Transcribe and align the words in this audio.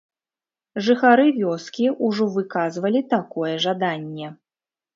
Жыхары 0.87 1.27
вёскі 1.41 1.85
ўжо 2.07 2.29
выказвалі 2.37 3.05
такое 3.15 3.53
жаданне. 3.69 4.27